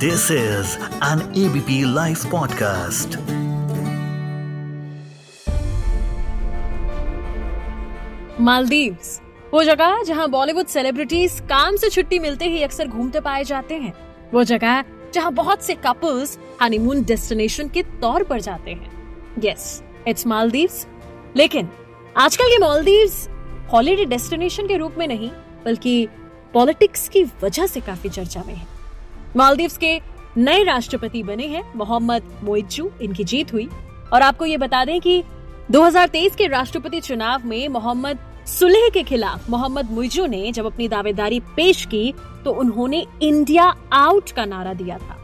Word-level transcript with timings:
This 0.00 0.22
is 0.30 0.68
an 1.02 1.18
ABP 1.36 1.70
Life 1.96 2.22
podcast. 2.26 3.16
Maldives, 8.40 9.20
वो 9.54 9.64
जगह 9.64 10.02
जहाँ 10.02 10.28
बॉलीवुड 10.28 10.66
सेलिब्रिटीज 10.66 11.40
काम 11.40 11.76
से 11.76 11.90
छुट्टी 11.90 12.18
मिलते 12.18 12.44
ही 12.44 12.62
अक्सर 12.62 12.88
घूमते 12.88 13.20
पाए 13.20 13.44
जाते 13.44 13.74
हैं। 13.74 13.94
वो 14.34 14.44
जगह 14.44 14.84
जहाँ 15.14 15.32
बहुत 15.32 15.62
से 15.62 15.74
कपल्स 15.74 16.38
हनीमून 16.62 17.02
डेस्टिनेशन 17.02 17.68
के 17.68 17.82
तौर 17.82 18.22
पर 18.22 18.40
जाते 18.40 18.70
हैं। 18.70 18.90
Yes 19.44 19.82
it's 20.08 20.26
Maldives. 20.26 20.86
लेकिन 21.36 21.68
आजकल 22.16 22.44
ये 22.44 22.58
मालदीव्स 22.58 23.28
हॉलीडे 23.72 24.04
डेस्टिनेशन 24.04 24.66
के 24.66 24.76
रूप 24.76 24.94
में 24.98 25.08
नहीं, 25.08 25.30
बल्कि 25.64 26.08
पॉलिटिक्स 26.54 27.08
की 27.08 27.24
वजह 27.24 27.66
से 27.66 27.80
काफ़ी 27.80 28.10
चर्चा 28.10 28.44
में 28.46 28.54
है। 28.54 28.69
मालदीव्स 29.36 29.76
के 29.78 30.00
नए 30.36 30.62
राष्ट्रपति 30.64 31.22
बने 31.22 31.46
हैं, 31.46 31.62
मोहम्मद 31.76 32.22
मोइजू 32.44 32.90
इनकी 33.02 33.24
जीत 33.24 33.52
हुई। 33.52 33.68
और 34.12 34.22
आपको 34.22 34.46
ये 34.46 34.56
बता 34.56 34.84
दें 34.84 35.00
कि 35.00 35.22
2023 35.70 36.36
के 36.36 36.46
राष्ट्रपति 36.46 37.00
चुनाव 37.00 37.46
में 37.46 37.68
मोहम्मद 37.68 38.18
सुलेह 38.46 38.88
के 38.88 39.02
खिलाफ 39.02 39.48
मोहम्मद 39.50 39.90
मुइजू 39.90 40.26
ने 40.26 40.50
जब 40.52 40.66
अपनी 40.66 40.88
दावेदारी 40.88 41.40
पेश 41.56 41.84
की 41.84 42.12
तो 42.44 42.52
उन्होंने 42.52 43.04
इंडिया 43.22 43.64
आउट 43.92 44.30
का 44.30 44.44
नारा 44.44 44.74
दिया 44.74 44.98
था। 44.98 45.16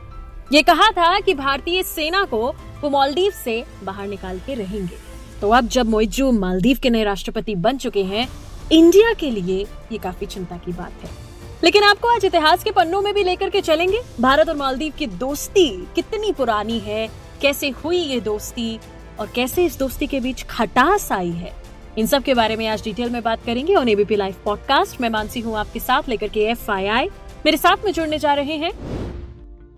ये 0.53 0.63
कहा 0.63 0.91
था 0.91 1.19
कि 1.21 1.35
भारतीय 1.35 1.83
सेना 1.83 2.23
को 2.25 2.47
वो 2.81 2.91
मालदीव 2.91 3.33
से 3.35 3.63
बाहर 3.85 4.07
निकाल 4.09 4.39
के 4.39 4.55
रहेंगे। 4.55 4.97
तो 5.41 5.51
अब 5.51 5.69
जब 5.69 5.87
मोइजू 5.87 6.31
मालदीव 6.33 6.79
के 6.83 6.91
नए 6.91 7.05
राष्ट्रपति 7.05 7.55
बन 7.55 7.77
चुके 7.77 8.05
हैं, 8.05 8.29
इंडिया 8.73 9.13
के 9.13 9.31
लिए 9.31 9.67
ये 9.93 9.99
काफ़ी 9.99 10.27
चिंता 10.27 10.57
की 10.57 10.73
बात 10.73 11.05
है। 11.05 11.26
लेकिन 11.65 11.83
आपको 11.83 12.09
आज 12.09 12.25
इतिहास 12.25 12.65
के 12.65 12.71
पन्नों 12.71 13.01
में 13.03 13.13
भी 13.15 13.23
लेकर 13.25 13.51
के 13.51 13.61
चलेंगे। 13.61 14.01
भारत 14.21 14.49
और 14.49 14.57
मालदीव 14.57 14.93
की 14.99 15.07
दोस्ती 15.07 15.69
कितनी 15.95 16.33
पुरानी 16.33 16.79
है, 16.79 17.07
कैसे 17.43 17.69
हुई 17.85 17.99
ये 17.99 18.21
दोस्ती, 18.21 18.79
और 19.21 19.29
कैसे 19.35 19.65
इस 19.65 19.79
दोस्ती 19.79 20.07
के 20.07 20.21
बीच 20.21 20.43
खटास 20.51 21.11
आई 21.13 21.31
है। 21.33 21.53
इन 21.99 22.07
सब 22.07 22.23
के 22.23 22.35
बारे 22.35 22.57
में 22.57 22.67
आज 22.69 22.85
डिटेल 22.85 23.11
में 23.11 23.23
बात 23.23 23.45
करेंगे 23.47 23.75
ऑन 23.75 23.89
एबीपी 23.89 24.17
लाइव 24.17 24.35
पॉडकास्ट 24.45 25.01
मैं 25.01 25.11
मानसी 25.11 25.41
हूँ 25.41 25.57
आपके 25.59 25.81
साथ 25.81 26.09
लेकर 26.09 26.29
के 26.29 26.41
एफआईआई 26.51 27.09
मेरे 27.47 27.57
साथ 27.57 27.85
में 27.85 27.93
जुड़ने 27.93 28.19
जा 28.19 28.35
रहे 28.35 28.57
हैं। 28.57 28.73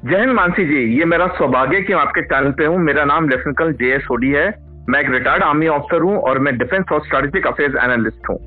जय 0.04 0.18
हिंद 0.18 0.32
मानसी 0.32 0.64
जी, 0.64 0.98
ये 0.98 1.04
मेरा 1.04 1.26
सौभाग्य 1.38 1.80
कि 1.80 1.94
मैं 1.94 2.00
आपके 2.00 2.22
चैनल 2.24 2.52
पे 2.52 2.64
हूँ। 2.64 2.78
मेरा 2.80 3.04
नाम 3.06 3.28
लेफ्टिनेंट 3.28 3.58
कर्नल 3.58 3.72
जे 3.74 3.94
एस 3.94 4.06
होडी 4.10 4.30
है। 4.30 4.48
मैं 4.88 5.00
एक 5.00 5.10
रिटायर्ड 5.10 5.42
आर्मी 5.44 5.68
ऑफिसर 5.68 6.02
हूँ 6.02 6.18
और 6.18 6.38
मैं 6.38 6.56
डिफेंस 6.58 6.92
और 6.92 7.04
स्ट्रेटेजिक 7.06 7.46
अफेयर्स 7.46 7.82
एनालिस्ट 7.84 8.28
हूँ। 8.30 8.38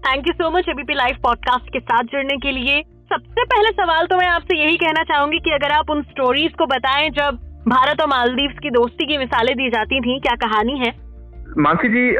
Thank 0.00 0.26
you 0.28 0.32
so 0.32 0.50
much 0.50 0.68
ABP 0.68 0.94
live 0.94 1.16
podcast 1.22 1.72
के 1.72 1.80
साथ 1.80 2.04
जुड़ने 2.04 2.36
के 2.36 2.50
लिए। 2.50 2.82
सबसे 2.82 3.44
पहले 3.44 3.70
सवाल 3.72 4.06
तो 4.06 4.16
मैं 4.16 4.26
आपसे 4.26 4.58
यही 4.58 4.76
कहना 4.76 5.02
चाहूँगी 5.02 5.38
कि 5.38 5.50
अगर 5.50 5.72
आप 5.72 5.90
उन 5.90 6.02
स्टोरीज 6.02 6.52
को 6.58 6.66
बताएँ 6.66 7.08
जब 7.10 7.38
भारत 7.68 8.00
और 8.00 8.08
मालदीव 8.08 8.50
की 8.62 8.70
दोस्ती 8.70 9.06
की 9.06 9.18
मिसालें 9.18 9.54
दी 9.56 9.68
जाती 9.70 10.00
थी 10.00 10.18
क्या 10.20 10.34
कहानी 10.36 10.78
है? 10.78 10.92
मानसी 11.58 11.88
जी 11.88 12.10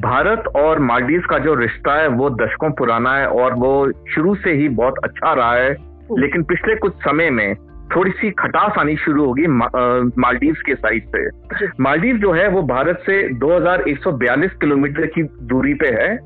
भारत 0.00 0.44
और 0.56 0.78
मालदीव 0.78 1.26
का 1.30 1.38
जो 1.38 1.54
रिश्ता 1.54 2.00
है 2.00 2.08
वो 2.08 2.30
दशकों 2.30 2.70
पुराना 2.70 3.16
है 3.16 3.26
और 3.26 3.54
वो 3.54 3.74
शुरू 4.14 4.34
से 4.34 4.52
ही 4.52 4.68
बहुत 4.68 4.94
अच्छा 5.04 5.32
रहा 5.32 5.54
है। 5.54 5.70
लेकिन 6.18 6.42
पिछले 6.42 6.76
कुछ 6.76 6.94
समय 6.94 7.30
में 7.30 7.54
थोड़ी 7.96 8.10
सी 8.10 8.30
खटास 8.30 8.78
आनी 8.78 8.96
शुरू 8.96 9.24
होगी 9.24 9.46
मालदीव 9.46 10.54
के 10.66 10.74
साइड 10.74 11.06
से 11.16 11.66
मालदीव 11.80 12.16
जो 12.16 12.32
है 12.32 12.48
वो 12.48 12.62
भारत 12.62 13.02
से 13.06 13.16
2142 13.38 14.58
किलोमीटर 14.60 15.06
की 15.06 15.22
दूरी 15.52 15.74
पे 15.74 15.88
है 15.88 16.16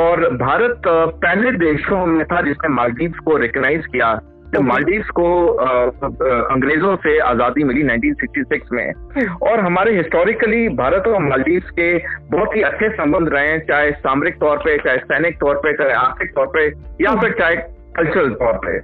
और 0.00 0.28
भारत 0.36 0.82
पहले 0.88 1.52
देशों 1.58 2.04
में 2.06 2.24
था 2.24 2.40
जिसने 2.42 2.68
मालदीव 2.68 3.12
को 3.24 3.36
रिकग्नाइज 3.36 3.86
किया। 3.86 4.18
जब 4.54 4.60
मालदीव 4.60 5.02
को 5.14 5.26
अंग्रेज़ों 6.52 6.94
से 6.96 7.18
आज़ादी 7.18 7.64
मिली 7.64 7.82
1966 7.82 8.72
में 8.72 9.36
और 9.42 9.60
हमारे 9.60 9.96
हिस्टोरिकली 9.96 10.68
भारत 10.76 11.06
और 11.06 11.22
मालदीव 11.22 11.68
के 11.70 11.90
बहुत 12.30 12.56
ही 12.56 12.62
अच्छे 12.62 12.88
संबंध 12.88 13.28
रहे 13.28 13.48
हैं 13.48 13.58
चाहे 13.66 13.90
सामरिक 13.98 14.34
तौर 14.34 14.56
पे 14.56 14.76
चाहे 14.78 14.96
सैनिक 15.04 15.36
तौर 15.40 15.56
पे 15.56 15.72
चाहे 15.72 15.92
आर्थिक 15.96 16.32
तौर 16.34 16.46
पे 16.46 16.66
या 17.04 17.14
फिर 17.20 17.36
चाहे 17.38 17.56
कल्चरल 17.96 18.30
तौर 18.34 18.58
पे 18.64 18.78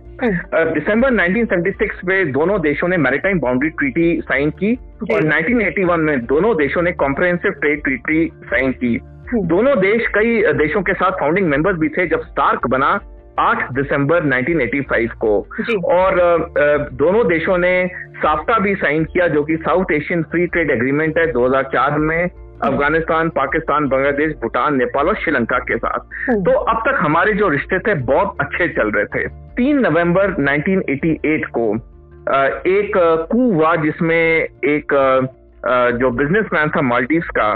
दिसंबर 0.74 1.10
1976 1.10 2.04
में 2.04 2.32
दोनों 2.32 2.60
देशों 2.60 2.88
ने 2.88 2.96
मैरिटाइम 2.96 3.40
बाउंड्री 3.40 3.68
ट्रीटी 3.70 4.20
साइन 4.20 4.50
की 4.50 4.72
और 5.12 5.22
1981 5.22 5.96
में 5.96 6.24
दोनों 6.26 6.54
देशों 6.56 6.82
ने 6.82 6.92
कॉम्प्रहेंसिव 6.92 7.52
ट्रेड 7.52 7.82
ट्रीटी 7.82 8.30
साइन 8.44 8.72
की। 8.72 8.98
दोनों 9.34 9.78
देश 9.80 10.06
कई 10.14 10.42
देशों 10.52 10.82
के 10.82 10.94
साथ 10.94 11.12
फाउंडिंग 11.12 11.48
मेंबर्स 11.48 11.78
भी 11.78 11.88
थे 11.88 12.06
जब 12.06 12.22
स्टार्क 12.22 12.66
बना 12.66 12.90
8 13.40 13.62
दिसंबर 13.72 14.24
1985 14.24 15.14
को। 15.14 15.34
और 15.92 16.20
दोनों 16.92 17.26
देशों 17.28 17.58
ने 17.58 17.74
साफ्टा 18.16 18.58
भी 18.58 18.74
साइन 18.74 19.04
किया 19.04 19.28
जो 19.28 19.42
कि 19.44 19.56
South 19.56 19.92
Asian 19.92 20.22
free 20.22 20.46
trade 20.46 20.70
agreement 20.70 21.18
है 21.18 21.26
2004 21.32 21.98
में। 21.98 22.28
अफ़गानिस्तान 22.56 23.28
पाकिस्तान 23.30 23.88
बांग्लादेश 23.88 24.32
भूटान 24.42 24.76
नेपाल 24.76 25.08
और 25.08 25.14
श्रीलंका 25.14 25.58
के 25.60 25.76
साथ। 25.76 25.98
तो 26.44 26.52
अब 26.52 26.82
तक 26.86 26.98
हमारे 27.00 27.32
जो 27.32 27.48
रिश्ते 27.48 27.78
थे 27.78 27.94
बहुत 28.04 28.36
अच्छे 28.40 28.68
चल 28.68 28.90
रहे 28.90 29.04
थे। 29.06 29.28
तीन 29.56 29.80
नवंबर 29.80 30.34
1988 30.34 31.44
को 31.58 31.74
एक 32.68 32.96
कू 33.30 33.50
हुआ 33.52 33.74
जिसमें 33.76 34.16
एक 34.16 34.94
जो 36.00 36.10
बिजनेसमैन 36.12 36.70
था 36.70 36.82
मालदीव 36.82 37.22
का 37.38 37.52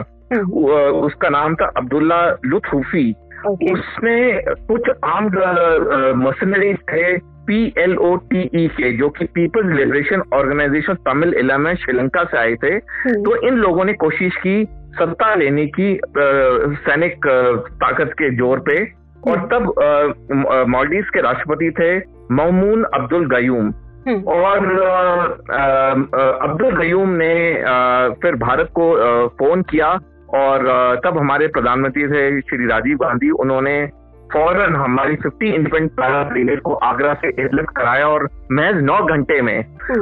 उसका 1.00 1.28
नाम 1.28 1.54
था 1.54 1.72
अब्दुल्ला 1.76 2.20
लुत्फूफी। 2.44 3.12
Okay. 3.40 3.72
उसने 3.72 4.16
कुछ 4.66 4.88
आर्म्ड 5.04 5.36
मशीनरीज 6.16 6.76
थे 6.90 7.16
P 7.46 7.60
L 7.78 7.96
O 7.98 8.14
T 8.30 8.40
E 8.54 8.66
के 8.68 8.90
जो 8.96 9.08
कि 9.08 9.24
people's 9.34 9.72
liberation 9.76 10.22
organisation 10.34 10.94
Tamil 11.06 11.32
Eelam 11.34 11.74
Sri Lanka 11.76 12.24
से 12.24 12.38
आए 12.38 12.54
थे। 12.54 12.78
तो 12.78 13.36
इन 13.48 13.54
लोगों 13.56 13.84
ने 13.84 13.92
कोशिश 14.02 14.36
की 14.36 14.62
सत्ता 14.90 15.34
लेने 15.34 15.66
की 15.78 15.88
सैनिक 16.16 17.26
ताकत 17.82 18.12
के 18.18 18.30
ज़ोर 18.36 18.60
पे। 18.68 18.78
और 19.30 19.38
तब 19.48 19.62
मालदीव 20.68 21.04
के 21.14 21.20
राष्ट्रपति 21.22 21.70
थे 21.78 21.96
ममून 22.34 22.84
अब्दुल 22.94 23.26
गयूम। 23.28 23.68
और 24.28 24.58
अब्दुल 26.42 26.76
गयूम 26.76 27.08
ने 27.14 27.34
फिर 28.22 28.36
भारत 28.40 28.68
को 28.78 28.86
फ़ोन 29.38 29.62
किया। 29.70 29.88
और 30.34 30.66
तब 31.04 31.18
हमारे 31.18 31.46
प्रधानमंत्री 31.48 32.06
थे 32.08 32.40
श्री 32.40 32.66
राजीव 32.66 32.96
गांधी। 32.96 33.30
उन्होंने 33.40 33.74
फ़ौरन 34.32 34.74
हमारी 34.76 35.16
50 35.16 35.52
इंडिपेंडेंट 35.54 35.90
पैरा 35.92 36.22
ब्रिगेड 36.22 36.60
को 36.60 36.74
आगरा 36.88 37.14
से 37.14 37.28
एयरलिफ्ट 37.28 37.70
कराया। 37.76 38.08
और 38.08 38.28
महज 38.52 38.82
नौ 38.82 38.98
घंटे 39.06 39.40
में 39.42 39.58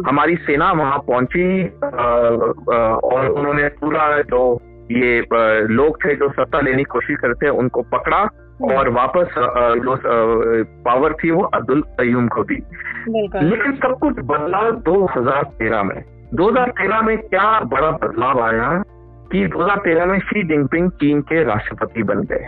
हमारी 0.08 0.36
सेना 0.46 0.70
वहाँ 0.72 0.98
पहुँची। 1.08 1.64
और 3.08 3.28
उन्होंने 3.28 3.68
पूरा 3.80 4.10
जो 4.22 4.42
ये 4.90 5.20
लोग 5.66 6.04
थे 6.04 6.14
जो 6.14 6.28
सत्ता 6.28 6.60
लेने 6.60 6.76
की 6.76 6.84
कोशिश 6.84 7.16
करते 7.18 7.46
थे 7.46 7.50
उनको 7.50 7.82
पकड़ा 7.82 8.20
और 8.74 8.88
वापस 8.88 9.28
जो 9.78 9.96
पावर 10.84 11.12
थी 11.12 11.30
वो 11.30 11.42
अब्दुल 11.42 11.82
कयूम 11.82 12.28
को 12.28 12.44
दी। 12.44 12.56
लेकिन 13.44 13.72
सब 13.72 13.98
कुछ 13.98 14.16
बदला 14.24 14.70
2013 14.70 15.82
में। 15.82 16.02
2013 16.34 17.00
में 17.00 17.18
क्या 17.18 17.60
बड़ा 17.60 17.90
बदलाव 17.90 18.40
आया 18.40 18.82
कि 19.32 19.46
2013 19.46 20.04
में 20.04 20.18
शी 20.18 20.42
जिनपिंग 20.48 20.90
चीन 20.90 21.20
के 21.20 21.44
राष्ट्रपति 21.44 22.02
बन 22.02 22.22
गए। 22.22 22.46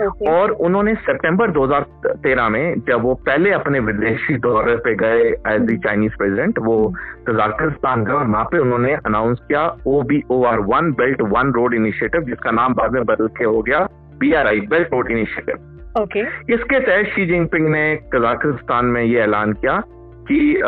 Okay. 0.00 0.28
और 0.28 0.50
उन्होंने 0.50 0.94
सितंबर 0.94 1.50
2013 1.50 2.48
में 2.48 2.74
जब 2.88 3.02
वो 3.02 3.14
पहले 3.14 3.50
अपने 3.50 3.80
विदेशी 3.80 4.36
दौरे 4.36 4.76
पे 4.76 4.94
गए 4.94 5.22
एज 5.54 5.60
दी 5.60 5.76
चाइनीज़ 5.76 6.12
प्रेसिडेंट 6.18 6.58
वो 6.58 6.94
तजाकिस्तान 7.28 8.04
गए 8.04 8.12
और 8.12 8.26
वहाँ 8.26 8.44
पे 8.44 8.58
उन्होंने 8.58 8.94
अनाउंस 9.06 9.38
किया 9.48 9.76
O 9.86 10.02
B 10.02 10.22
O 10.30 10.44
R 10.44 10.58
one 10.58 10.92
belt 10.92 11.22
one 11.22 11.52
road 11.52 11.74
initiative 11.74 12.22
जिसका 12.22 12.50
नाम 12.50 12.74
बाद 12.74 12.92
में 12.92 13.04
बदल 13.04 13.26
के 13.28 13.44
हो 13.44 13.62
गया 13.62 13.88
B 14.18 14.32
R 14.32 14.46
I 14.46 14.60
belt 14.60 14.92
road 14.92 15.10
initiative 15.10 16.02
okay 16.02 16.20
इसके 16.54 16.80
तहत 16.80 17.06
शी 17.06 17.26
जिनपिंग 17.26 17.68
ने 17.68 17.96
कजाकिस्तान 17.96 18.84
में 18.84 19.02
ये 19.02 19.20
ऐलान 19.20 19.52
किया 19.52 19.82
कि 20.30 20.60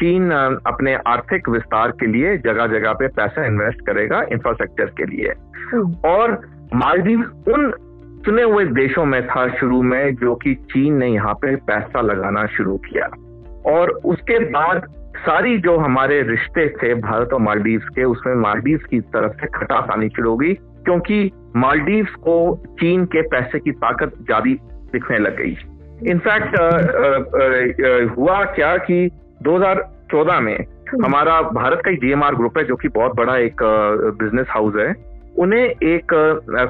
चीन 0.00 0.30
अपने 0.66 0.94
आर्थिक 1.06 1.48
विस्तार 1.48 1.90
के 1.90 2.06
लिए 2.06 2.36
जगह 2.38 2.66
जगह 2.66 2.92
पे 2.92 3.08
पैसा 3.08 3.46
इन्वेस्ट 3.46 3.80
करेगा 3.86 4.22
इंफ्रास्ट्रक्चर 4.32 4.84
के 4.84 5.04
लिए। 5.04 5.32
और 6.10 6.40
मालदीव 6.74 7.20
उन 7.48 7.72
चुने 8.24 8.42
हुए 8.42 8.64
देशों 8.64 9.04
में 9.04 9.26
था 9.26 9.46
शुरू 9.48 9.82
में 9.82 10.14
जो 10.14 10.34
कि 10.34 10.54
चीन 10.54 10.94
ने 10.94 11.06
यहाँ 11.08 11.34
पे 11.34 11.56
पैसा 11.56 12.00
लगाना 12.00 12.46
शुरू 12.46 12.76
किया। 12.76 13.06
और 13.72 13.90
उसके 14.04 14.38
बाद 14.38 14.86
सारी 15.16 15.58
जो 15.58 15.76
हमारे 15.76 16.22
रिश्ते 16.22 16.68
थे 16.68 16.94
भारत 16.94 17.32
और 17.32 17.40
मालदीव 17.40 17.80
के 17.88 18.04
उसमें 18.04 18.34
मालदीव 18.34 18.78
की 18.90 19.00
तरफ़ 19.00 19.32
से 19.32 19.46
खटास 19.46 19.90
आनी 19.90 20.08
शुरू 20.08 20.30
होगी 20.30 20.54
क्योंकि 20.54 21.30
मालदीव 21.56 22.06
को 22.18 22.36
चीन 22.80 23.04
के 23.04 23.22
पैसे 23.28 23.58
की 23.58 23.72
ताकत 23.72 24.12
ज़्यादा 24.20 24.54
दिखने 24.92 25.18
लग 25.18 25.36
गई। 25.36 25.56
इनफैक्ट 26.10 26.58
हुआ 28.18 28.44
क्या 28.44 28.76
कि 28.76 29.10
2014 29.42 30.40
में 30.40 30.56
हमारा 31.04 31.40
भारत 31.42 31.82
का 31.84 31.90
एक 31.90 32.00
डीएमआर 32.00 32.34
ग्रुप 32.34 32.58
है 32.58 32.64
जो 32.64 32.76
कि 32.76 32.88
बहुत 32.88 33.16
बड़ा 33.16 33.36
एक 33.36 33.62
बिज़नेस 34.22 34.46
हाउस 34.50 34.74
है। 34.76 34.92
उन्हें 35.38 35.64
एक 35.82 36.06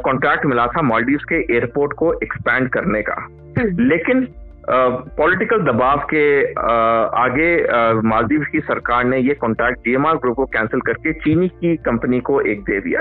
कॉन्ट्रैक्ट 0.04 0.46
मिला 0.46 0.66
था 0.66 0.82
मालदीव 0.82 1.18
के 1.28 1.54
एयरपोर्ट 1.54 1.92
को 1.92 2.14
एक्सपैंड 2.14 2.68
करने 2.68 3.02
का। 3.02 3.28
लेकिन 3.82 4.28
पॉलिटिकल 5.16 5.58
दबाव 5.58 5.98
के 5.98 6.52
आगे 7.20 7.64
मालदीव 8.00 8.46
की 8.52 8.60
सरकार 8.60 9.04
ने 9.04 9.18
ये 9.18 9.34
कॉन्ट्रैक्ट 9.34 9.78
डीएमआर 9.78 10.14
ग्रुप 10.14 10.36
को 10.36 10.44
कैंसिल 10.44 10.80
करके 10.80 11.12
चीनी 11.12 11.48
की 11.48 11.76
कंपनी 11.76 12.20
को 12.20 12.40
एक 12.40 12.60
दे 12.60 12.80
दिया। 12.80 13.00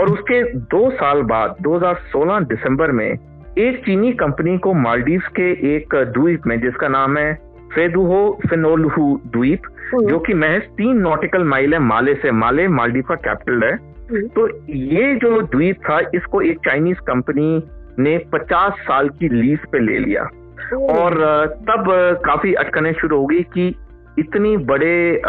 और 0.00 0.08
उसके 0.08 0.52
दो 0.52 0.90
साल 0.90 1.22
बाद 1.22 1.54
2016 1.60 2.40
दिसंबर 2.40 2.92
में 2.92 3.14
एक 3.58 3.84
चीनी 3.86 4.12
कंपनी 4.12 4.58
को 4.58 4.74
मालदीव 4.74 5.22
के 5.36 5.76
एक 5.76 5.94
द्वीप 5.94 6.40
में 6.46 6.60
जिसका 6.60 6.88
नाम 6.88 7.16
है 7.16 7.34
फेदुहो 7.74 8.40
फिनोलहू 8.50 9.20
द्वीप 9.26 9.62
हम्म। 9.94 10.06
जो 10.06 10.18
कि 10.18 10.34
महज 10.34 10.62
तीन 10.62 10.96
नॉटिकल 10.96 11.44
माइल 11.44 11.74
है 11.74 11.80
माले 11.80 12.14
से। 12.14 12.30
माले 12.30 12.68
मालदीव 12.68 13.02
का 13.02 13.14
कैपिटल 13.14 13.62
है। 13.64 13.72
हम्म। 13.72 13.95
तो 14.12 14.72
ये 14.72 15.16
जो 15.16 15.42
द्वीप 15.42 15.76
था 15.76 16.00
इसको 16.14 16.40
एक 16.40 16.58
चाइनीज़ 16.58 16.98
कंपनी 16.98 17.62
ने 17.98 18.18
50 18.18 18.72
साल 18.72 19.08
की 19.08 19.28
लीज 19.28 19.58
पे 19.72 19.78
ले 19.78 19.98
लिया। 19.98 20.22
और 20.76 21.46
तब 21.46 21.84
काफ़ी 22.26 22.54
अटकने 22.54 22.92
शुरू 22.92 23.18
हो 23.18 23.26
गई 23.26 23.42
कि 23.42 23.74
इतनी 24.18 24.56
बड़े 24.56 25.22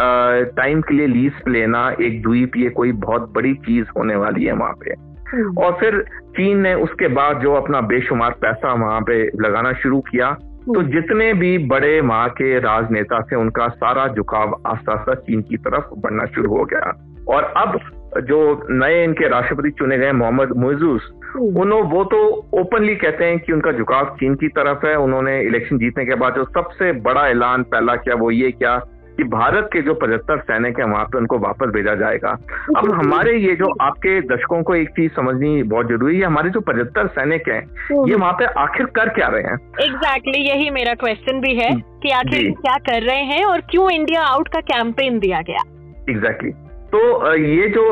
टाइम 0.44 0.80
के 0.80 0.94
लिए 0.94 1.06
लीज 1.06 1.32
लेना 1.48 1.96
एक 2.00 2.22
द्वीप 2.22 2.52
ये 2.56 2.70
कोई 2.70 2.92
बहुत 2.92 3.32
बड़ी 3.34 3.54
चीज़ 3.54 3.86
होने 3.96 4.16
वाली 4.16 4.44
है 4.44 4.52
वहाँ 4.52 4.72
पे। 4.72 4.94
हम्म। 5.30 5.58
और 5.58 5.72
फिर 5.72 6.04
चीन 6.22 6.58
ने 6.58 6.74
उसके 6.74 7.08
बाद 7.08 7.40
जो 7.40 7.54
अपना 7.54 7.80
बेशुमार 7.80 8.30
पैसा 8.30 8.74
वहाँ 8.74 9.00
पे 9.00 9.26
लगाना 9.26 9.72
शुरू 9.72 10.00
किया। 10.00 10.30
तो 10.58 10.82
जितने 10.82 11.34
भी 11.34 11.58
बड़े 11.58 12.00
वहाँ 12.00 12.28
के 12.28 12.58
राजनेता 12.58 13.20
थे 13.20 13.36
उनका 13.36 13.68
सारा 13.68 14.08
झुकाव 14.08 14.60
आस्ता 14.66 14.92
आस्ता 14.92 15.14
चीन 15.14 15.42
की 15.42 15.56
तरफ़ 15.56 16.00
बढ़ना 16.00 16.24
शुरू 16.24 16.56
हो 16.56 16.64
गया। 16.64 17.04
और 17.28 17.52
अब 17.56 17.78
जो 18.24 18.66
नए 18.70 19.02
इनके 19.04 19.28
राष्ट्रपति 19.28 19.70
चुने 19.70 19.98
गए 19.98 20.12
मोहम्मद 20.12 20.52
मुइजूस 20.56 21.12
उन्होंने 21.36 21.80
वो 21.88 22.04
तो 22.04 22.18
ओपनली 22.60 22.94
कहते 22.96 23.24
हैं 23.24 23.38
कि 23.38 23.52
उनका 23.52 23.72
झुकाव 23.72 24.04
चीन 24.20 24.34
की 24.34 24.48
तरफ़ 24.48 24.86
है। 24.86 24.94
उन्होंने 24.96 25.40
इलेक्शन 25.40 25.78
जीतने 25.78 26.04
के 26.04 26.14
बाद 26.14 26.34
जो 26.34 26.44
सबसे 26.44 26.92
बड़ा 27.00 27.26
ऐलान 27.28 27.62
पहला 27.62 27.96
किया 27.96 28.14
वो 28.14 28.30
ये 28.30 28.50
क्या 28.52 28.76
कि 29.16 29.24
भारत 29.24 29.68
के 29.72 29.80
जो 29.82 29.94
पचहत्तर 29.94 30.38
सैनिक 30.40 30.78
हैं 30.78 30.86
वहाँ 30.86 31.04
पे 31.04 31.18
उनको 31.18 31.38
वापस 31.38 31.66
भेजा 31.66 31.94
जाएगा। 31.94 32.30
अब 32.76 32.90
हमारे 32.92 33.36
ये 33.36 33.54
जो 33.56 33.72
आपके 33.80 34.20
दर्शकों 34.20 34.62
को 34.62 34.74
एक 34.74 34.88
चीज़ 34.88 35.12
समझनी 35.12 35.62
बहुत 35.62 35.88
ज़रूरी 35.88 36.18
है 36.18 36.26
हमारे 36.26 36.50
जो 36.50 36.60
पचहत्तर 36.60 37.06
सैनिक 37.08 37.48
हैं 37.48 37.60
ये 38.08 38.14
वहाँ 38.14 38.32
पे 38.32 38.44
आखिर 38.60 38.86
कर 38.86 39.08
क्या 39.08 39.28
रहे 39.28 39.42
हैं? 39.42 39.54
एग्जैक्टली 39.54 40.32
exactly, 40.32 40.50
यही 40.50 40.70
मेरा 40.70 40.94
क्वेश्चन 40.94 41.40
भी 41.40 41.54
है 41.54 41.70
कि 42.02 42.10
आखिर 42.12 42.50
क्या 42.60 42.76
कर 42.88 43.02
रहे 43.02 43.22
हैं 43.24 43.44
और 43.44 43.60
क्यों 43.70 43.90
इंडिया 43.90 44.22
आउट 44.22 44.48
का 44.48 44.60
कैंपेन 44.72 45.18
दिया 45.18 45.40
गया? 45.40 45.62
एग्जैक्टली 46.10 46.52
तो 46.92 47.34
ये 47.36 47.68
जो 47.68 47.82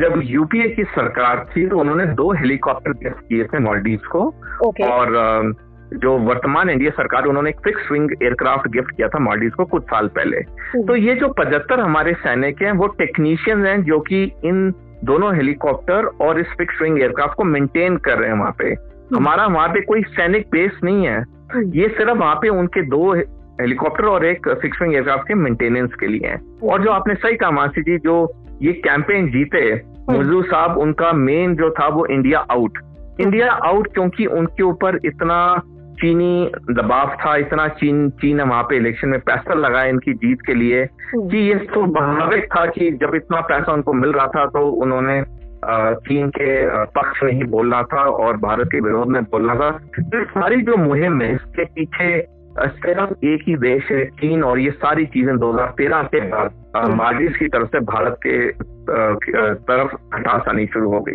जब 0.00 0.20
यूपीए 0.24 0.68
की 0.68 0.84
सरकार 0.90 1.46
थी 1.50 1.66
तो 1.68 1.78
उन्होंने 1.78 2.06
दो 2.14 2.32
हेलीकॉप्टर 2.32 2.92
गिफ्ट 2.98 3.28
किए 3.28 3.44
थे 3.44 3.58
मॉलडीव 3.58 4.00
को। 4.10 4.20
ओके। 4.66 4.84
और 4.84 5.54
जो 5.94 6.16
वर्तमान 6.18 6.70
एनडीए 6.70 6.90
सरकार 6.90 7.24
उन्होंने 7.24 7.50
एक 7.50 7.60
फिक्स 7.64 7.90
विंग 7.92 8.10
एयरक्राफ्ट 8.12 8.68
गिफ्ट 8.68 8.94
किया 8.96 9.08
था 9.08 9.18
मालदीव 9.18 9.50
को 9.56 9.64
कुछ 9.64 9.82
साल 9.84 10.08
पहले। 10.08 10.42
तो 10.82 10.96
ये 10.96 11.14
जो 11.14 11.28
पचहत्तर 11.32 11.80
हमारे 11.80 12.12
सैनिक 12.18 12.62
हैं 12.62 12.72
वो 12.72 12.86
टेक्नीशियंस 12.98 13.66
हैं 13.66 13.82
जो 13.82 13.98
कि 14.00 14.22
इन 14.44 14.70
दोनों 15.04 15.34
हेलीकॉप्टर 15.36 16.06
और 16.20 16.40
इस 16.40 16.54
फिक्स 16.58 16.80
विंग 16.82 17.00
एयरक्राफ्ट 17.00 17.34
को 17.34 17.44
मेंटेन 17.46 17.96
कर 17.98 18.18
रहे 18.18 18.30
हैं 18.30 18.38
वहाँ 18.38 18.54
पे। 18.58 18.74
हमारा 19.16 19.46
वहाँ 19.48 19.68
पे 19.68 19.80
कोई 19.80 20.02
सैनिक 20.10 20.46
बेस 20.52 20.78
नहीं 20.84 21.06
है। 21.06 21.18
ये 21.76 21.88
सिर्फ़ 21.88 22.10
वहाँ 22.10 22.34
पे 22.34 22.48
उनके 22.48 22.82
दो 22.88 23.14
हेलीकॉप्टर 23.60 24.04
और 24.04 24.24
एक 24.24 24.48
फिक्स 24.62 24.82
विंग 24.82 24.94
एयरक्राफ्ट 24.94 25.28
के 25.28 25.34
मेंटेनेंस 25.34 25.94
के 26.00 26.06
लिए 26.06 26.28
है। 26.28 26.38
और 26.62 26.82
जो 26.82 26.90
आपने 26.90 27.14
सही 27.14 27.36
कहा 27.36 27.50
मासी 27.50 27.82
जी 27.82 27.98
जो 27.98 28.16
ये 28.62 28.72
कैंपेन 28.72 29.28
जीते 29.30 29.62
मुजू 30.10 30.42
साहब 30.42 30.78
उनका 30.78 31.12
मेन 31.12 31.54
जो 31.56 31.70
था 31.70 31.88
वो 31.88 32.06
इंडिया 32.06 32.38
आउट 32.50 32.78
इंडिया 33.20 33.52
आउट 33.52 33.88
क्योंकि 33.94 34.26
उनके 34.26 34.62
ऊपर 34.62 34.98
इतना 35.04 35.40
चीनी 36.00 36.50
दबाव 36.70 37.14
था 37.16 37.36
इतना 37.36 37.66
चीन 37.68 38.08
चीन 38.10 38.40
वहाँ 38.40 38.62
पे 38.62 38.76
इलेक्शन 38.76 39.08
में 39.08 39.20
पैसा 39.20 39.54
लगाया 39.54 39.84
इनकी 39.84 40.12
जीत 40.14 40.38
के 40.46 40.54
लिए 40.54 40.86
कि 41.14 41.38
ये 41.38 41.54
तो 41.54 41.86
स्वाभाविक 41.86 42.44
था 42.44 42.64
कि 42.66 42.90
जब 42.90 43.14
इतना 43.14 43.40
पैसा 43.40 43.72
उनको 43.72 43.92
मिल 43.92 44.12
रहा 44.12 44.26
था 44.26 44.46
तो 44.46 44.66
उन्होंने 44.82 45.22
चीन 46.06 46.28
के 46.28 46.50
पक्ष 46.84 47.22
में 47.22 47.32
ही 47.32 47.44
बोलना 47.44 47.82
था 47.82 48.02
और 48.02 48.36
भारत 48.36 48.68
के 48.72 48.80
विरोध 48.80 49.08
में 49.08 49.22
बोलना 49.22 49.54
था। 49.54 49.70
तो 50.00 50.24
सारी 50.24 50.60
जो 50.62 50.76
मुहिम 50.76 51.20
है 51.22 51.34
इसके 51.34 51.64
पीछे 51.64 52.18
सिर्फ़ 52.62 53.24
एक 53.24 53.42
ही 53.48 53.56
देश 53.56 53.90
है 53.90 54.04
चीन 54.06 54.42
और 54.42 54.58
ये 54.58 54.70
सारी 54.70 55.06
चीज़ें 55.06 55.36
2013 55.36 56.02
के 56.04 56.20
बाद 56.20 56.50
मालदीव 56.94 57.32
की 57.38 57.48
तरफ़ 57.48 57.68
से 57.68 57.80
भारत 57.80 58.16
के 58.26 58.48
तरफ़ 59.52 59.94
हटास 60.14 60.48
आनी 60.48 60.66
शुरू 60.66 60.90
हो 60.90 61.00
गई। 61.00 61.14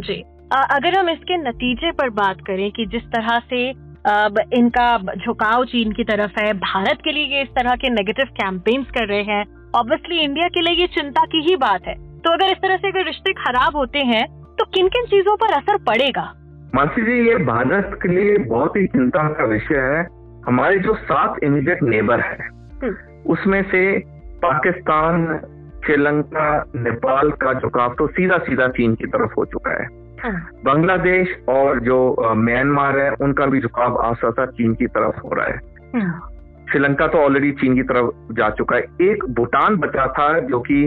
जी। 0.00 0.22
अगर 0.52 0.98
हम 0.98 1.08
इसके 1.08 1.36
नतीजे 1.38 1.90
पर 1.92 2.10
बात 2.10 2.40
करें 2.46 2.70
कि 2.70 2.86
जिस 2.86 3.02
तरह 3.02 3.38
से 3.50 3.70
अब 4.06 4.38
इनका 4.54 4.86
झुकाव 5.16 5.64
चीन 5.64 5.92
की 5.92 6.04
तरफ़ 6.04 6.38
है 6.40 6.52
भारत 6.54 6.98
के 7.04 7.12
लिए 7.12 7.24
ये 7.24 7.42
इस 7.42 7.48
तरह 7.48 7.76
के 7.76 7.90
नेगेटिव 7.90 8.26
कैंपेन्स 8.34 8.90
कर 8.90 9.06
रहे 9.06 9.22
हैं 9.22 9.44
ऑब्वियसली 9.74 10.18
इंडिया 10.18 10.48
के 10.48 10.60
लिए 10.60 10.74
ये 10.74 10.86
चिंता 10.86 11.24
की 11.24 11.40
ही 11.40 11.56
बात 11.56 11.86
है। 11.88 11.94
तो 11.94 12.32
अगर 12.32 12.46
इस 12.46 12.58
तरह 12.58 12.76
से 12.76 12.88
अगर 12.88 13.04
रिश्ते 13.04 13.32
खराब 13.32 13.76
होते 13.76 13.98
हैं 13.98 14.26
तो 14.58 14.64
किन 14.64 14.88
किन 14.88 15.06
चीज़ों 15.06 15.36
पर 15.36 15.52
असर 15.52 15.76
पड़ेगा? 15.84 16.32
मानसी 16.74 17.02
जी 17.02 17.28
ये 17.28 17.36
भारत 17.44 17.98
के 18.02 18.08
लिए 18.08 18.36
बहुत 18.38 18.76
ही 18.76 18.86
चिंता 18.86 19.28
का 19.28 19.44
विषय 19.44 19.74
है। 19.74 20.02
हमारे 20.46 20.78
जो 20.78 20.94
सात 20.94 21.42
इमीडिएट 21.44 21.82
नेबर 21.82 22.20
है 22.20 22.90
उसमें 23.26 23.62
से 23.62 23.98
पाकिस्तान 24.42 25.26
श्रीलंका 25.84 26.64
नेपाल 26.76 27.30
का 27.30 27.52
झुकाव 27.52 27.94
तो 27.98 28.06
सीधा 28.06 28.38
सीधा 28.38 28.68
चीन 28.68 28.94
की 28.94 29.06
तरफ़ 29.06 29.32
हो 29.38 29.44
चुका 29.44 29.70
है। 29.70 29.86
बांग्लादेश 30.64 31.36
और 31.48 31.80
जो 31.80 31.98
म्यांमार 32.36 32.98
है 32.98 33.10
उनका 33.12 33.46
भी 33.46 33.60
झुकाव 33.60 33.96
आस्ता 33.98 34.28
आस्ता 34.28 34.46
चीन 34.46 34.74
की 34.74 34.86
तरफ़ 34.86 35.20
हो 35.20 35.34
रहा 35.34 35.46
है। 35.46 35.58
श्रीलंका 36.70 37.06
तो 37.06 37.18
ऑलरेडी 37.18 37.52
चीन 37.52 37.74
की 37.74 37.82
तरफ़ 37.82 38.34
जा 38.34 38.50
चुका 38.50 38.76
है। 38.76 38.82
एक 39.02 39.24
भूटान 39.30 39.76
बचा 39.76 40.06
था 40.06 40.38
जो 40.40 40.60
कि 40.60 40.82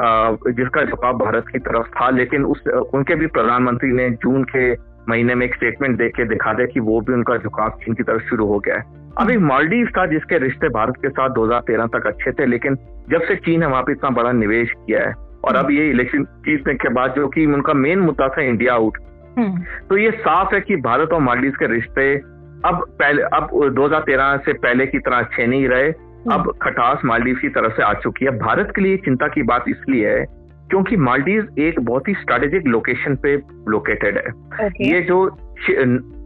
जिसका 0.00 0.84
झुकाव 0.84 1.18
भारत 1.18 1.48
की 1.48 1.58
तरफ़ 1.58 1.88
था 1.90 2.10
लेकिन 2.10 2.44
उस 2.44 2.66
उनके 2.94 3.14
भी 3.14 3.26
प्रधानमंत्री 3.26 3.92
ने 3.92 4.10
जून 4.10 4.44
के 4.44 4.72
महीने 5.08 5.34
में 5.34 5.46
एक 5.46 5.54
स्टेटमेंट 5.54 5.98
दे 5.98 6.08
के 6.08 6.24
दिखा 6.24 6.52
दिया 6.52 6.66
कि 6.66 6.80
वो 6.80 7.00
भी 7.00 7.12
उनका 7.12 7.36
झुकाव 7.36 7.78
चीन 7.84 7.94
की 7.94 8.02
तरफ़ 8.02 8.22
शुरू 8.22 8.46
हो 8.46 8.58
गया 8.58 8.76
है। 8.76 8.97
अब 9.16 9.30
एक 9.30 9.38
मालदीव 9.38 9.86
था 9.86 10.06
जिसके 10.06 10.38
रिश्ते 10.38 10.68
भारत 10.68 10.94
के 10.96 11.08
साथ 11.08 11.28
2013 11.30 11.86
तक 11.86 12.06
अच्छे 12.06 12.32
थे 12.32 12.46
लेकिन 12.46 12.74
जब 13.10 13.22
से 13.22 13.36
चीन 13.36 13.60
ने 13.60 13.66
वहाँ 13.66 13.82
पे 13.82 13.92
इतना 13.92 14.10
बड़ा 14.10 14.32
निवेश 14.32 14.72
किया 14.76 15.00
है 15.00 15.12
और 15.44 15.56
अब 15.56 15.70
ये 15.70 15.90
इलेक्शन 15.90 16.24
जीतने 16.24 16.74
के 16.74 16.88
बाद 16.88 17.14
जो 17.16 17.28
कि 17.28 17.46
उनका 17.46 17.72
मेन 17.72 17.98
मुद्दा 17.98 18.28
था 18.28 18.42
इंडिया 18.42 18.74
आउट 18.74 18.98
तो 19.88 19.96
ये 19.96 20.10
साफ़ 20.10 20.54
है 20.54 20.60
कि 20.60 20.76
भारत 20.76 21.08
और 21.12 21.20
मालदीव 21.20 21.50
के 21.50 21.66
रिश्ते 21.66 22.14
अब 22.64 22.86
पहले 22.98 23.22
अब 23.22 23.48
2013 23.74 24.44
से 24.44 24.52
पहले 24.52 24.86
की 24.86 24.98
तरह 24.98 25.16
अच्छे 25.16 25.46
नहीं 25.46 25.68
रहे 25.68 25.88
अब 26.32 26.58
खटास 26.62 26.98
मालदीव 27.04 27.38
की 27.40 27.48
तरफ़ 27.48 27.72
से 27.72 27.82
आ 27.82 27.94
चुकी 27.94 28.24
है। 28.24 28.30
भारत 28.38 28.72
के 28.76 28.80
लिए 28.80 28.96
चिंता 28.96 29.28
की 29.28 29.42
बात 29.42 29.64
इसलिए 29.68 30.08
है 30.08 30.26
क्योंकि 30.70 30.96
मालदीव 30.96 31.48
एक 31.58 31.80
बहुत 31.80 32.08
ही 32.08 32.14
स्ट्रेटेजिक 32.14 32.66
लोकेशन 32.66 33.16
पे 33.16 33.42
लोकेटेड 33.68 34.18
है। 34.18 34.66
ये 34.66 35.00
जो 35.00 35.26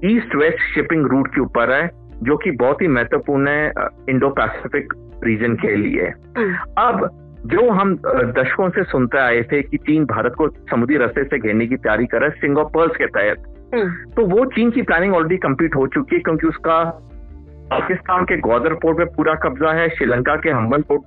ईस्ट 0.05 0.35
वेस्ट 0.37 0.75
शिपिंग 0.75 1.07
रूट 1.07 1.29
के 1.29 1.41
ऊपर 1.41 1.73
है 1.73 1.91
जो 2.23 2.37
कि 2.37 2.51
बहुत 2.51 2.83
ही 2.83 2.89
महत्वपूर्ण 2.89 3.49
है 3.49 3.73
इंडो 4.09 4.29
पैसिफिक 4.31 4.93
रीजन 5.25 5.55
के 5.55 5.77
लिए। 5.77 6.07
अब 6.79 7.09
जो 7.47 7.71
हम 7.71 7.95
दशकों 8.37 8.69
से 8.71 8.83
सुनते 8.83 9.19
आए 9.19 9.43
थे 9.43 9.63
कि 9.63 9.77
चीन 9.77 10.05
भारत 10.05 10.35
को 10.39 10.49
समुद्री 10.49 10.97
रास्ते 10.97 11.25
से 11.25 11.39
घेरने 11.39 11.67
की 11.67 11.77
तैयारी 11.77 12.07
कर 12.07 12.21
रहा 12.21 12.29
है 12.29 12.41
सिंगापुर 12.41 12.89
के 12.89 13.07
तहत 13.07 13.49
तो 14.17 14.27
वो 14.27 14.45
चीन 14.45 14.71
की 14.71 14.83
प्लानिंग 14.83 15.15
ऑलरेडी 15.15 15.37
कंप्लीट 15.37 15.77
हो 15.77 15.87
चुकी 15.87 16.17
है 16.17 16.23
क्योंकि 16.23 16.47
उसका 16.47 16.83
पाकिस्तान 17.71 18.25
के 18.25 18.37
ग्वादर 18.37 18.75
पोर्ट 18.75 18.99
पे 18.99 19.05
पूरा 19.05 19.35
कब्जा 19.35 19.73
है 19.73 19.89
श्रीलंका 19.89 20.37
के 20.37 20.51
हम्बन 20.51 20.83
पोर्ट 20.83 21.03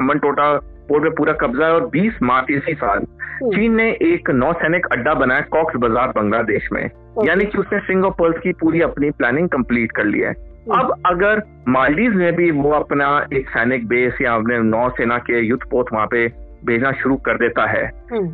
हम्बन 0.00 0.18
टोटा 0.18 0.52
पोर्ट 0.88 1.04
पे 1.04 1.10
पूरा 1.10 1.32
कब्जा 1.32 1.66
है 1.66 1.72
और 1.72 1.88
20 1.88 2.22
मार्च 2.22 2.50
इसी 2.50 2.74
साल 2.74 3.04
चीन 3.42 3.74
ने 3.74 3.90
एक 4.02 4.30
नौसैनिक 4.30 4.86
अड्डा 4.86 5.14
बनाया 5.14 5.40
कॉक्स 5.40 5.76
बाज़ार 5.76 6.08
बांग्लादेश 6.08 6.68
में। 6.72 6.82
यानी 7.24 7.44
कि 7.44 7.58
उसने 7.58 7.78
सिंगापुर 7.78 8.38
की 8.38 8.52
पूरी 8.52 8.80
अपनी 8.80 9.10
प्लानिंग 9.10 9.48
कंप्लीट 9.48 9.92
कर 9.92 10.04
ली 10.04 10.20
है। 10.20 10.32
अब 10.68 10.92
अगर 11.06 11.42
मालदीव 11.68 12.14
में 12.14 12.32
भी 12.36 12.50
वो 12.50 12.70
अपना 12.70 13.06
एक 13.32 13.48
सैनिक 13.48 13.86
बेस 13.88 14.20
या 14.22 14.34
अपने 14.34 14.58
नौसेना 14.58 15.18
के 15.18 15.40
युद्ध 15.40 15.62
पोत 15.70 15.92
वहाँ 15.92 16.06
पे 16.06 16.26
भेजना 16.66 16.92
शुरू 16.92 17.16
कर 17.16 17.36
देता 17.38 17.66
है 17.66 17.86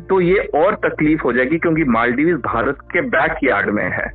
तो 0.07 0.19
ये 0.21 0.39
और 0.55 0.75
तकलीफ़ 0.75 1.21
हो 1.21 1.33
जाएगी 1.33 1.57
क्योंकि 1.57 1.83
मालदीव 1.83 2.37
भारत 2.37 2.77
के 2.91 3.01
बैक 3.01 3.37
यार्ड 3.43 3.69
में 3.69 3.83
है। 3.83 4.07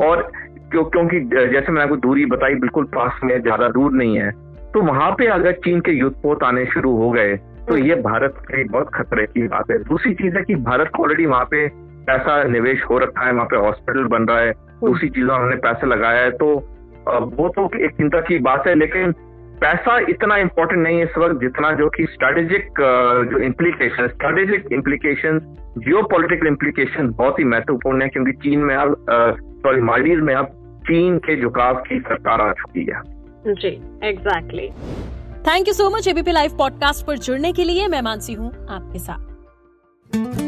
और 0.00 0.22
क्यों 0.70 0.84
क्योंकि 0.84 1.20
जैसे 1.20 1.72
मैंने 1.72 1.82
आपको 1.82 1.96
दूरी 1.96 2.26
बताई 2.26 2.54
बिल्कुल 2.54 2.84
पास 2.94 3.20
में 3.24 3.40
ज़्यादा 3.42 3.68
दूर 3.68 3.92
नहीं 3.92 4.18
है। 4.18 4.30
तो 4.72 4.82
वहाँ 4.82 5.10
पे 5.10 5.26
अगर 5.26 5.52
चीन 5.64 5.80
के 5.80 5.92
युद्ध 5.92 6.16
पोत 6.16 6.42
आने 6.42 6.64
शुरू 6.66 6.96
हो 6.96 7.10
गए 7.10 7.36
तो 7.68 7.76
ये 7.76 7.94
भारत 8.02 8.34
के 8.48 8.56
लिए 8.56 8.64
बहुत 8.64 8.90
खतरे 8.94 9.26
की 9.26 9.46
बात 9.48 9.70
है। 9.70 9.78
दूसरी 9.84 10.14
चीज़ 10.14 10.36
है 10.36 10.42
कि 10.42 10.54
भारत 10.64 10.90
को 10.96 11.02
ऑलरेडी 11.02 11.26
वहाँ 11.26 11.44
पे 11.44 11.66
पैसा 12.06 12.42
निवेश 12.42 12.82
हो 12.90 12.98
रखा 12.98 13.26
है 13.26 13.32
वहाँ 13.32 13.46
पे 13.46 13.56
हॉस्पिटल 13.56 14.04
बन 14.08 14.26
रहा 14.26 14.40
है 14.40 14.52
दूसरी 14.80 15.08
चीज़ों 15.08 15.28
में 15.28 15.34
हमने 15.34 15.56
पैसा 15.56 15.86
लगाया 15.86 16.22
है 16.22 16.30
तो 16.30 16.56
वो 17.06 17.48
तो 17.48 17.70
एक 17.84 17.90
चिंता 17.92 18.20
की 18.20 18.38
बात 18.40 18.66
है, 18.66 18.74
लेकिन 18.74 19.12
पैसा 19.60 19.98
इतना 20.10 20.36
इम्पोर्टेंट 20.38 20.82
नहीं 20.82 20.98
है 20.98 21.04
इस 21.04 21.16
वक्त 21.18 21.40
जितना 21.40 21.70
जो 21.72 21.88
कि 21.90 22.04
स्ट्रेटेजिक 22.06 22.80
जो 23.30 23.38
implication 23.44 24.08
strategic 24.08 24.72
implication 24.72 25.40
geopolitical 26.12 26.46
implication 26.46 27.08
बहुत 27.18 27.38
ही 27.38 27.44
महत्वपूर्ण 27.44 28.02
है, 28.02 28.08
क्योंकि 28.08 28.32
चीन 28.44 28.60
में 28.60 28.74
अब 28.76 28.96
सॉरी 29.64 29.80
मालदीव 29.82 30.24
में 30.24 30.34
अब 30.34 30.46
चीन 30.86 31.18
के 31.18 31.40
झुकाव 31.40 31.82
की 31.88 31.98
सरकार 32.00 32.40
आ 32.40 32.52
चुकी 32.52 32.86
है। 32.90 33.02
जी 33.54 33.68
exactly 34.08 34.68
thank 35.48 35.68
you 35.68 35.74
so 35.74 35.88
much 35.90 36.08
ABP 36.08 36.32
live 36.32 36.56
podcast 36.58 37.06
पर 37.06 37.18
जुड़ने 37.18 37.52
के 37.52 37.64
लिए, 37.64 37.88
मैं 37.88 38.02
मानसी 38.02 38.32
हूँ 38.34 38.52
आपके 38.70 38.98
साथ। 38.98 40.47